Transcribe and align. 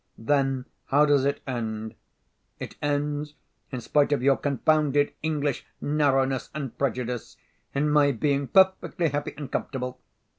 Then 0.17 0.65
how 0.87 1.05
does 1.05 1.25
it 1.25 1.41
end? 1.45 1.93
It 2.57 2.75
ends, 2.81 3.35
in 3.69 3.81
spite 3.81 4.11
of 4.11 4.23
your 4.23 4.35
confounded 4.35 5.13
English 5.21 5.63
narrowness 5.79 6.49
and 6.55 6.75
prejudice, 6.75 7.37
in 7.75 7.87
my 7.87 8.11
being 8.11 8.47
perfectly 8.47 9.09
happy 9.09 9.35
and 9.37 9.51
comfortable. 9.51 9.99